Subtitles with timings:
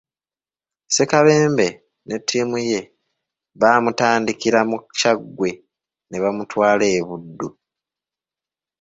[0.87, 1.67] Ssekabembe
[2.07, 2.81] ne ttiimu ye
[3.59, 5.49] baamutandikira mu Kyaggwe
[6.09, 7.49] ne bamutwala e Buddu.